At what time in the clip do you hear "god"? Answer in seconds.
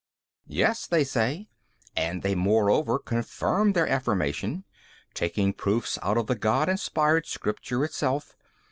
6.33-6.69